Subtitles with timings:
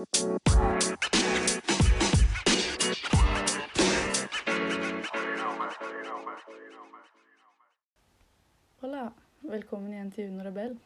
[0.00, 0.06] Hola.
[9.40, 10.78] Velkommen igjen til Uno Rebell.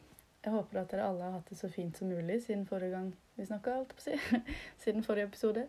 [0.43, 3.13] Jeg håper at dere alle har hatt det så fint som mulig siden forrige gang
[3.37, 4.19] vi snakka, alt på si.
[4.83, 5.63] siden forrige episode.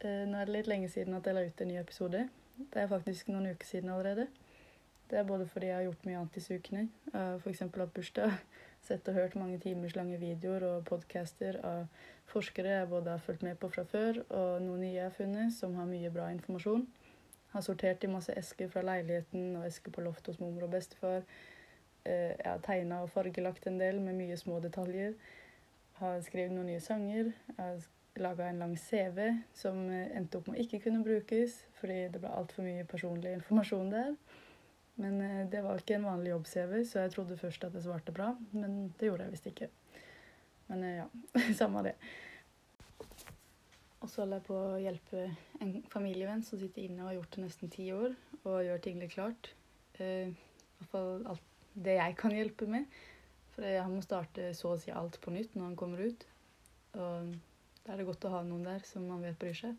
[0.00, 2.24] Eh, Nå er det litt lenge siden at jeg la ut en ny episode.
[2.56, 4.26] Det er faktisk noen uker siden allerede.
[5.10, 6.88] Det er både fordi jeg har gjort mye annet disse ukene.
[7.12, 7.60] F.eks.
[7.60, 8.40] hatt bursdag,
[8.88, 11.86] sett og hørt mange timers lange videoer og podcaster av
[12.30, 15.54] forskere jeg både har fulgt med på fra før, og noen nye jeg har funnet
[15.54, 16.86] som har mye bra informasjon.
[17.54, 21.22] Har sortert i masse esker fra leiligheten og esker på loftet hos mormor og bestefar.
[22.04, 25.14] Eh, Jeg har tegna og fargelagt en del med mye små detaljer.
[26.00, 27.30] Har skrevet noen nye sanger.
[27.48, 27.84] Jeg har
[28.16, 29.20] laga en lang CV
[29.54, 33.32] som eh, endte opp med å ikke kunne brukes fordi det ble altfor mye personlig
[33.38, 34.12] informasjon der.
[35.02, 38.14] Men eh, det var ikke en vanlig jobb-CV, så jeg trodde først at det svarte
[38.14, 38.32] bra.
[38.52, 39.70] Men det gjorde jeg visst ikke.
[40.70, 41.08] Men eh, ja,
[41.60, 41.94] samme det.
[44.04, 45.24] Og så holder jeg på å hjelpe
[45.64, 48.12] en familievenn som sitter inne og har gjort det nesten ti år,
[48.44, 49.50] og gjør ting litt klart.
[49.96, 53.00] Eh, I hvert fall alt det jeg kan hjelpe med.
[53.54, 56.26] For han må starte så å si alt på nytt når han kommer ut.
[56.98, 57.32] Og
[57.84, 59.78] da er det godt å ha noen der som man vet bryr seg.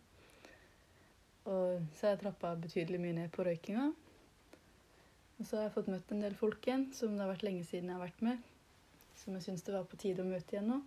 [1.45, 3.91] Og så har jeg trappa betydelig mye ned på røykinga.
[5.35, 7.65] Og så har jeg fått møtt en del folk igjen som det har vært lenge
[7.67, 8.51] siden jeg har vært med.
[9.25, 10.79] Som jeg syns det var på tide å møte igjen nå.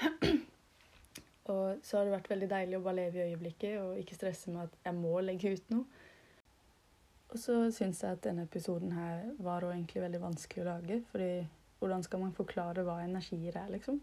[1.52, 4.52] Og så har det vært veldig deilig å bare leve i øyeblikket og ikke stresse
[4.52, 6.00] med at jeg må legge ut noe.
[7.34, 11.02] Og så syns jeg at denne episoden her var egentlig veldig vanskelig å lage.
[11.10, 11.46] fordi
[11.78, 13.98] hvordan skal man forklare hva energier er, liksom?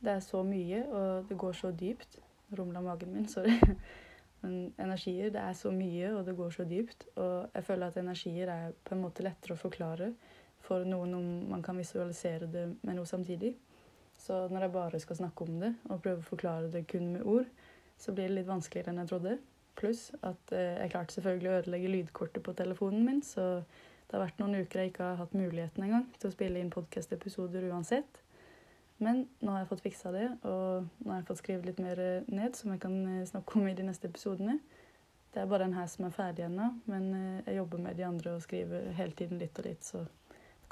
[0.00, 2.20] Det er så mye, og det går så dypt.
[2.58, 3.56] Rumla magen min, sorry.
[4.40, 7.08] Men energier, det er så mye, og det går så dypt.
[7.16, 10.12] Og jeg føler at energier er på en måte lettere å forklare
[10.64, 13.54] for noen om man kan visualisere det med noe samtidig.
[14.20, 17.24] Så når jeg bare skal snakke om det og prøve å forklare det kun med
[17.24, 17.48] ord,
[18.00, 19.36] så blir det litt vanskeligere enn jeg trodde.
[19.80, 23.62] Pluss at eh, jeg klarte selvfølgelig å ødelegge lydkortet på telefonen min, så
[24.10, 26.72] det har vært noen uker jeg ikke har hatt muligheten engang til å spille inn
[26.74, 28.20] podkast-episoder uansett.
[29.00, 32.00] Men nå har jeg fått fiksa det, og nå har jeg fått skrevet litt mer
[32.28, 34.58] ned som jeg kan eh, snakke om i de neste episodene.
[35.30, 38.04] Det er bare den her som er ferdig ennå, men eh, jeg jobber med de
[38.08, 40.04] andre og skriver hele tiden litt og litt, så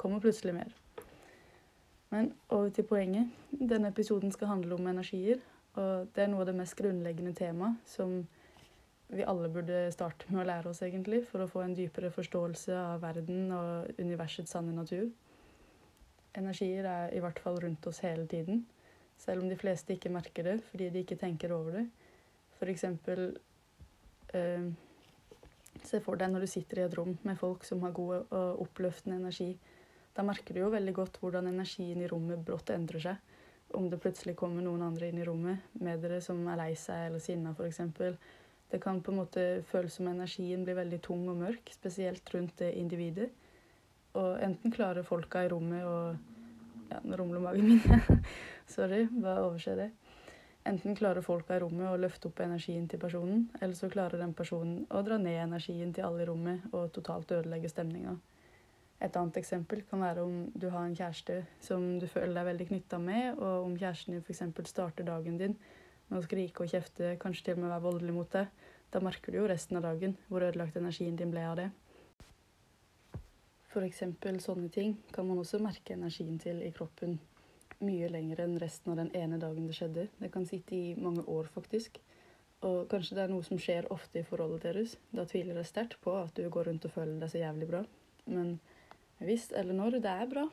[0.01, 0.73] kommer plutselig mer.
[2.15, 3.29] Men over til poenget.
[3.51, 5.43] Denne episoden skal handle om energier.
[5.79, 8.23] Og det er noe av det mest grunnleggende temaet som
[9.09, 12.75] vi alle burde starte med å lære oss, egentlig, for å få en dypere forståelse
[12.77, 15.07] av verden og universets sanne natur.
[16.37, 18.67] Energier er i hvert fall rundt oss hele tiden,
[19.19, 21.87] selv om de fleste ikke merker det fordi de ikke tenker over det.
[22.59, 23.31] For eksempel
[24.35, 24.69] eh,
[25.79, 28.63] Se for deg når du sitter i et rom med folk som har god og
[28.65, 29.53] oppløftende energi.
[30.19, 33.35] Da merker du jo veldig godt hvordan energien i rommet brått endrer seg.
[33.79, 37.05] Om det plutselig kommer noen andre inn i rommet med dere som er lei seg
[37.07, 37.79] eller sinna f.eks.
[38.73, 42.57] Det kan på en måte føles som energien blir veldig tung og mørk, spesielt rundt
[42.59, 43.29] det individet.
[44.19, 46.01] Og enten klarer folka i rommet å
[46.89, 48.23] Ja, nå rumler magen min.
[48.75, 49.91] Sorry, bare overse det.
[50.67, 54.33] Enten klarer folka i rommet å løfte opp energien til personen, eller så klarer den
[54.35, 58.17] personen å dra ned energien til alle i rommet og totalt ødelegge stemninga.
[58.99, 62.67] Et annet eksempel kan være om du har en kjæreste som du føler deg veldig
[62.73, 64.43] knytta med, og om kjæresten din f.eks.
[64.73, 65.55] starter dagen din
[66.09, 68.51] med å skrike og kjefte, kanskje til og med være voldelig mot deg.
[68.91, 71.69] Da merker du jo resten av dagen hvor ødelagt energien din ble av det.
[73.69, 74.03] F.eks.
[74.43, 77.19] sånne ting kan man også merke energien til i kroppen
[77.85, 80.09] mye lenger enn resten av den ene dagen det skjedde.
[80.19, 82.01] Det kan sitte i mange år, faktisk.
[82.67, 84.97] Og kanskje det er noe som skjer ofte i forholdet deres.
[85.15, 87.85] Da tviler jeg sterkt på at du går rundt og føler deg så jævlig bra.
[88.27, 88.57] Men
[89.19, 90.45] hvis eller når det er bra,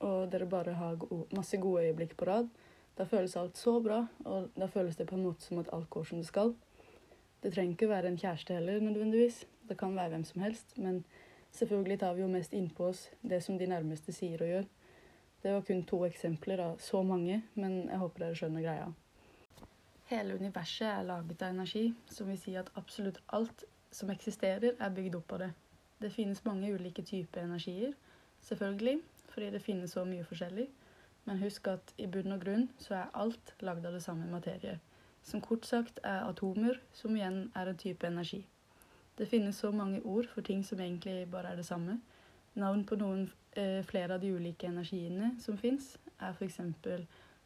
[0.00, 1.02] og dere bare har
[1.36, 2.48] masse gode øyeblikk på rad,
[2.98, 5.90] da føles alt så bra, og da føles det på en måte som at alt
[5.90, 6.54] går som det skal.
[7.42, 9.44] Det trenger ikke være en kjæreste heller, nødvendigvis.
[9.68, 10.78] Det kan være hvem som helst.
[10.78, 11.04] Men
[11.52, 14.68] selvfølgelig tar vi jo mest innpå oss det som de nærmeste sier og gjør.
[15.42, 18.86] Det var kun to eksempler av så mange, men jeg håper dere skjønner greia.
[20.08, 24.96] Hele universet er laget av energi, som vil si at absolutt alt som eksisterer, er
[24.96, 25.50] bygd opp av det.
[26.00, 27.92] Det finnes mange ulike typer energier,
[28.44, 28.98] selvfølgelig,
[29.32, 30.68] fordi det finnes så mye forskjellig.
[31.24, 34.78] Men husk at i bunn og grunn så er alt lagd av det samme materie.
[35.24, 38.42] Som kort sagt er atomer, som igjen er en type energi.
[39.16, 42.00] Det finnes så mange ord for ting som egentlig bare er det samme.
[42.54, 46.60] Navn på noen eh, flere av de ulike energiene som fins, er f.eks.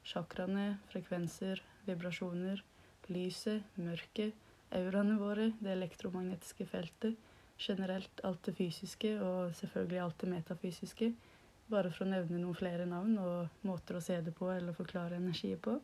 [0.08, 2.64] sjakraene, frekvenser, vibrasjoner,
[3.12, 4.34] lyset, mørket,
[4.74, 7.16] auraene våre, det elektromagnetiske feltet,
[7.58, 11.12] generelt alt det fysiske og selvfølgelig alt det metafysiske.
[11.68, 15.18] Bare for å nevne noen flere navn og måter å se det på eller forklare
[15.18, 15.76] energier på.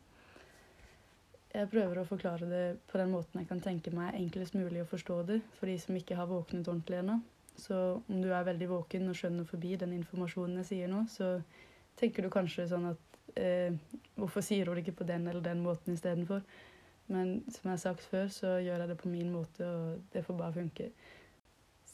[1.54, 4.90] Jeg prøver å forklare det på den måten jeg kan tenke meg enklest mulig å
[4.90, 7.20] forstå det for de som ikke har våknet ordentlig ennå.
[7.56, 7.76] Så
[8.08, 11.36] om du er veldig våken og skjønner forbi den informasjonen jeg sier nå, så
[12.00, 13.76] tenker du kanskje sånn at eh,
[14.18, 16.42] hvorfor sier hun det ikke på den eller den måten istedenfor?
[17.06, 20.24] Men som jeg har sagt før, så gjør jeg det på min måte, og det
[20.24, 20.88] får bare funke.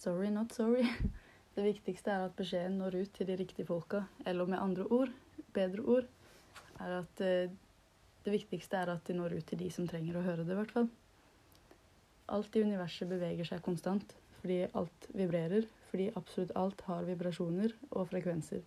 [0.00, 0.86] Sorry, not sorry.
[1.54, 5.10] Det viktigste er at beskjeden når ut til de riktige folka, eller med andre ord,
[5.52, 6.06] bedre ord,
[6.80, 7.50] er at eh,
[8.24, 10.56] det viktigste er at de når ut til de som trenger å høre det, i
[10.56, 10.88] hvert fall.
[12.32, 18.08] Alt i universet beveger seg konstant fordi alt vibrerer, fordi absolutt alt har vibrasjoner og
[18.08, 18.64] frekvenser.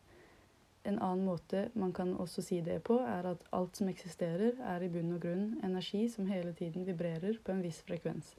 [0.85, 4.85] En annen måte man kan også si det på, er at alt som eksisterer, er
[4.85, 8.35] i bunn og grunn energi som hele tiden vibrerer på en viss frekvens.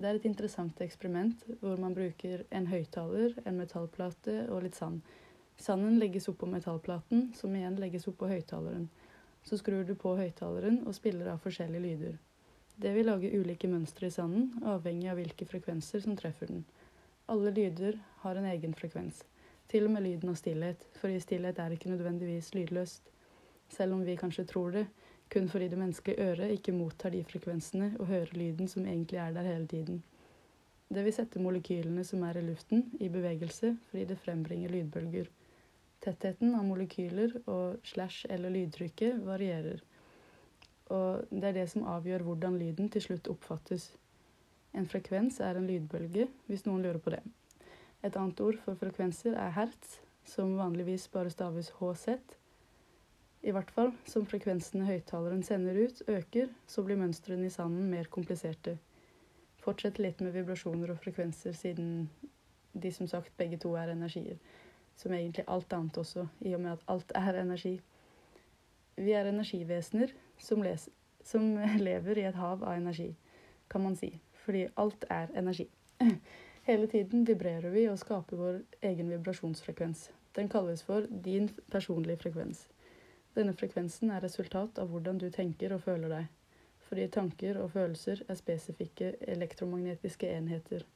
[0.00, 5.02] Det er et interessant eksperiment hvor man bruker en høyttaler, en metallplate og litt sand.
[5.60, 8.86] Sanden legges oppå metallplaten, som igjen legges oppå høyttaleren.
[9.44, 12.14] Så skrur du på høyttaleren og spiller av forskjellige lyder.
[12.80, 16.64] Det vil lage ulike mønstre i sanden, avhengig av hvilke frekvenser som treffer den.
[17.28, 19.20] Alle lyder har en egen frekvens.
[19.68, 23.12] Til og med lyden av stillhet, for i stillhet er ikke nødvendigvis lydløst.
[23.68, 24.86] Selv om vi kanskje tror det,
[25.30, 29.32] kun fordi det menneskelige øret ikke mottar de frekvensene og hører lyden som egentlig er
[29.32, 30.02] der hele tiden.
[30.94, 35.28] Det vil sette molekylene som er i luften, i bevegelse fordi det frembringer lydbølger.
[36.02, 39.82] Tettheten av molekyler og slash eller lydtrykket varierer.
[40.90, 43.92] Og det er det som avgjør hvordan lyden til slutt oppfattes.
[44.74, 47.22] En frekvens er en lydbølge, hvis noen lurer på det.
[48.02, 52.18] Et annet ord for frekvenser er hertz, som vanligvis bare staves HZ,
[53.42, 58.08] i hvert fall som frekvensene høyttaleren sender ut, øker, så blir mønstrene i sanden mer
[58.12, 58.76] kompliserte.
[59.60, 62.10] Fortsett litt med vibrasjoner og frekvenser, siden
[62.72, 64.36] de som sagt begge to er energier.
[64.96, 67.78] Som egentlig alt annet også, i og med at alt er energi.
[68.96, 70.88] Vi er energivesener som, les,
[71.24, 71.54] som
[71.88, 73.14] lever i et hav av energi,
[73.70, 74.12] kan man si.
[74.44, 75.68] Fordi alt er energi.
[76.68, 80.10] Hele tiden vibrerer vi og skaper vår egen vibrasjonsfrekvens.
[80.36, 82.66] Den kalles for din personlige frekvens.
[83.36, 86.30] Denne frekvensen er resultat av hvordan du tenker og føler deg,
[86.88, 90.86] fordi tanker og følelser er spesifikke elektromagnetiske enheter.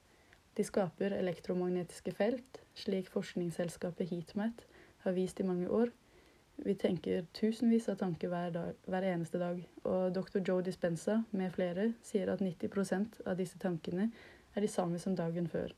[0.54, 4.64] De skaper elektromagnetiske felt, slik forskningsselskapet Heatmat
[5.04, 5.90] har vist i mange år.
[6.62, 10.38] Vi tenker tusenvis av tanker hver, dag, hver eneste dag, og dr.
[10.38, 14.10] Joe Dispenza med flere sier at 90% av disse tankene
[14.54, 15.74] er de samme som dagen før.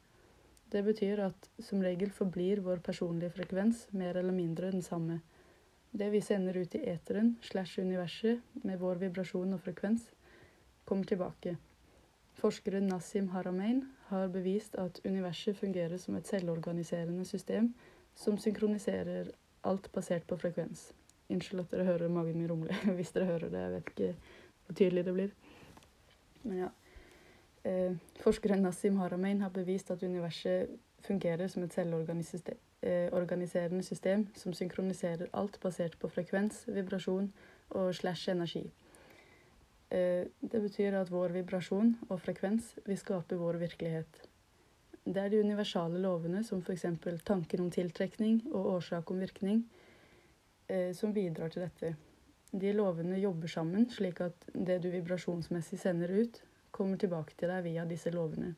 [0.73, 5.21] Det betyr at som regel forblir vår personlige frekvens mer eller mindre den samme.
[5.97, 10.03] Det vi sender ut i eteren slash universet med vår vibrasjon og frekvens,
[10.85, 11.55] kommer tilbake.
[12.37, 17.71] Forskeren Nassim Haramein har bevist at universet fungerer som et selvorganiserende system
[18.15, 19.31] som synkroniserer
[19.65, 20.91] alt basert på frekvens.
[21.33, 23.65] Unnskyld at dere hører magen min rumle hvis dere hører det.
[23.65, 24.13] Jeg vet ikke
[24.67, 25.35] hvor tydelig det blir.
[26.43, 26.71] Men ja.
[27.65, 30.77] Eh, forskeren Nassim Haramein har bevist at universet
[31.09, 32.53] fungerer som et selvorganisert
[33.13, 37.31] organiserende system som synkroniserer alt basert på frekvens, vibrasjon
[37.75, 38.67] og slash energi.
[39.91, 44.25] Eh, det betyr at vår vibrasjon og frekvens vil skape vår virkelighet.
[45.07, 46.87] Det er de universale lovene, som f.eks.
[47.25, 49.63] tanken om tiltrekning og årsak om virkning,
[50.69, 51.95] eh, som bidrar til dette.
[52.51, 57.63] De lovene jobber sammen, slik at det du vibrasjonsmessig sender ut, kommer tilbake til deg
[57.65, 58.57] via disse lovene.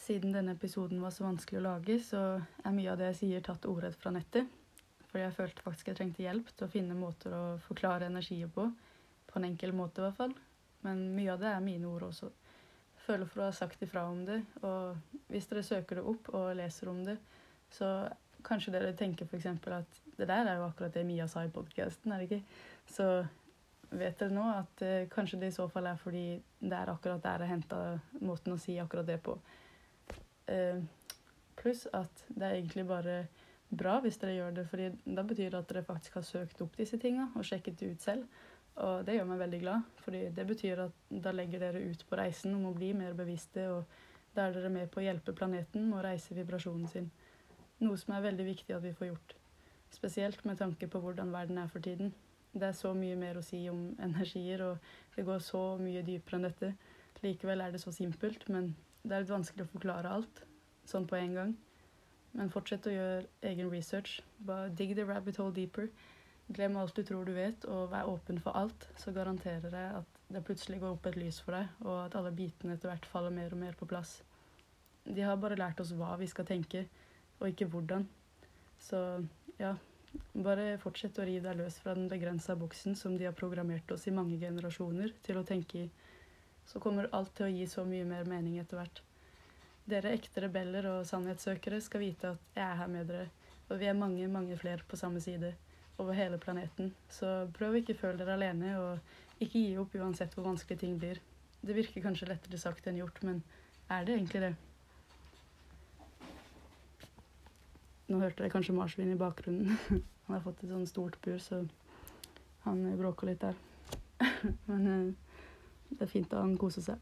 [0.00, 2.20] Siden denne episoden var så vanskelig å lage, så
[2.64, 4.48] er mye av det jeg sier, tatt ordrett fra nettet.
[5.10, 8.68] Fordi jeg følte faktisk jeg trengte hjelp til å finne måter å forklare energier på.
[9.28, 10.34] På en enkel måte, i hvert fall.
[10.86, 12.30] Men mye av det er mine ord også.
[12.30, 14.40] Jeg føler for å ha sagt ifra om det.
[14.64, 17.18] Og hvis dere søker det opp og leser om det,
[17.74, 17.92] så
[18.46, 19.46] kanskje dere tenker f.eks.
[19.50, 22.42] at det der er jo akkurat det Mia sa i podkasten, er det ikke?
[22.88, 23.08] Så
[23.90, 26.24] vet dere nå at eh, kanskje det i så fall er fordi
[26.60, 27.80] det er akkurat der jeg henta
[28.22, 29.36] måten å si akkurat det på.
[30.50, 30.82] Eh,
[31.60, 33.16] pluss at det er egentlig bare
[33.70, 36.78] bra hvis dere gjør det, fordi da betyr det at dere faktisk har søkt opp
[36.78, 38.46] disse tinga og sjekket det ut selv.
[38.80, 42.16] Og det gjør meg veldig glad, fordi det betyr at da legger dere ut på
[42.18, 43.84] reisen om å bli mer bevisste, og
[44.34, 47.10] da er dere med på å hjelpe planeten med å reise vibrasjonen sin.
[47.82, 49.34] Noe som er veldig viktig at vi får gjort.
[49.90, 52.14] Spesielt med tanke på hvordan verden er for tiden.
[52.52, 56.40] Det er så mye mer å si om energier, og det går så mye dypere
[56.40, 56.72] enn dette.
[57.20, 60.42] Likevel er det så simpelt, men det er litt vanskelig å forklare alt
[60.90, 61.52] sånn på en gang.
[62.36, 64.20] Men fortsett å gjøre egen research.
[64.46, 65.90] Bare dig the rabbit hole deeper.
[66.50, 68.88] Glem alt du tror du vet, og vær åpen for alt.
[68.98, 72.32] Så garanterer jeg at det plutselig går opp et lys for deg, og at alle
[72.34, 74.20] bitene etter hvert faller mer og mer på plass.
[75.06, 76.84] De har bare lært oss hva vi skal tenke,
[77.40, 78.06] og ikke hvordan.
[78.80, 78.98] Så
[79.58, 79.74] ja,
[80.44, 84.08] Bare fortsett å rive deg løs fra den begrensa boksen som de har programmert oss
[84.10, 85.90] i mange generasjoner til å tenke i.
[86.70, 89.00] Så kommer alt til å gi så mye mer mening etter hvert.
[89.90, 93.26] Dere ekte rebeller og sannhetssøkere skal vite at jeg er her med dere,
[93.66, 95.50] og vi er mange, mange flere på samme side,
[96.00, 96.92] over hele planeten.
[97.12, 100.94] Så prøv å ikke føle dere alene, og ikke gi opp uansett hvor vanskelig ting
[101.00, 101.18] blir.
[101.60, 103.42] Det virker kanskje lettere sagt enn gjort, men
[103.90, 104.52] er det egentlig det?
[108.10, 109.74] Nå hørte jeg kanskje marsvin i bakgrunnen.
[110.26, 111.64] Han har fått et sånn stort bur, så
[112.62, 113.56] han bråker litt der.
[114.68, 115.29] Men eh,
[115.90, 116.98] det er fint at han koser seg.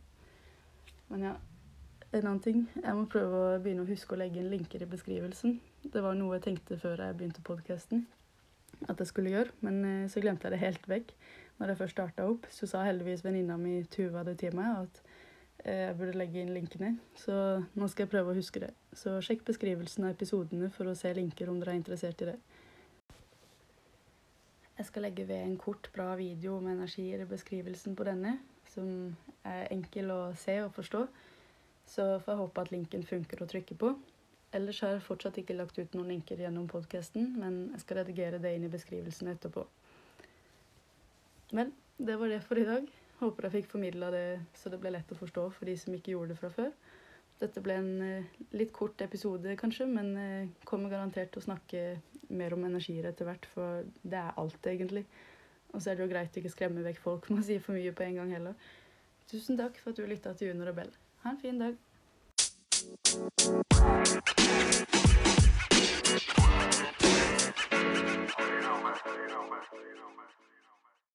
[1.09, 1.35] Men ja,
[2.13, 2.63] en annen ting.
[2.77, 5.59] Jeg må prøve å begynne å huske å legge inn linker i beskrivelsen.
[5.85, 8.07] Det var noe jeg tenkte før jeg begynte podkasten
[8.87, 11.15] at jeg skulle gjøre, men eh, så glemte jeg det helt vekk.
[11.59, 15.01] Når jeg først starta opp, så sa heldigvis venninna mi Tuva det til meg at
[15.65, 16.93] eh, jeg burde legge inn linkene.
[17.19, 17.35] Så
[17.75, 18.71] nå skal jeg prøve å huske det.
[18.95, 22.39] Så sjekk beskrivelsen av episodene for å se linker om dere er interessert i det.
[24.79, 28.37] Jeg skal legge ved en kort, bra video om energier i beskrivelsen på denne,
[28.75, 29.17] som
[29.49, 31.03] er enkel å se og forstå.
[31.89, 33.93] Så får jeg håpe at linken funker å trykke på.
[34.57, 38.41] Ellers har jeg fortsatt ikke lagt ut noen linker gjennom podkasten, men jeg skal redigere
[38.41, 39.65] det inn i beskrivelsen etterpå.
[41.57, 42.89] Men det var det for i dag.
[43.19, 46.15] Håper jeg fikk formidla det så det ble lett å forstå for de som ikke
[46.15, 46.73] gjorde det fra før.
[47.39, 51.83] Dette ble en eh, litt kort episode, kanskje, men eh, kommer garantert til å snakke
[52.35, 55.05] mer om energier etter hvert, for det er alt, egentlig.
[55.73, 57.77] Og så er det jo greit å ikke skremme vekk folk med å si for
[57.77, 58.55] mye på en gang heller.
[59.29, 60.93] Tusen takk for at du lytta til Uno Rebell.
[61.25, 61.75] Ha en fin dag.